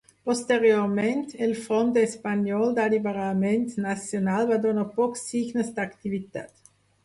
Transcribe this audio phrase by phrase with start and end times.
[0.27, 6.77] Posteriorment el Front Espanyol d'Alliberament Nacional va donar pocs signes d'activitat.